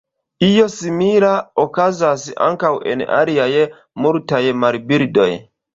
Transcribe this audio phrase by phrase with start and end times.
[0.45, 1.29] Io simila
[1.65, 3.49] okazas ankaŭ en aliaj
[4.07, 5.33] multaj marbirdoj.